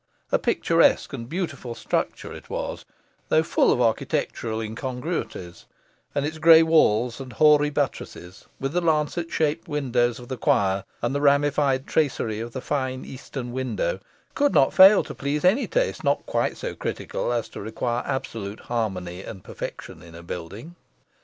[0.31, 2.85] A picturesque and beautiful structure it was,
[3.29, 5.65] though full of architectural incongruities;
[6.15, 10.85] and its grey walls and hoary buttresses, with the lancet shaped windows of the choir,
[11.03, 13.99] and the ramified tracery of the fine eastern window,
[14.33, 18.61] could not fail to please any taste not quite so critical as to require absolute
[18.61, 20.75] harmony and perfection in a building.